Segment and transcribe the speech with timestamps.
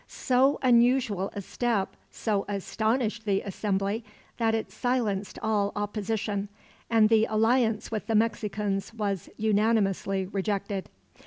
[0.07, 4.03] So unusual a step so astonished the assembly
[4.37, 6.49] that it silenced all opposition,
[6.89, 10.89] and the alliance with the Mexicans was unanimously rejected.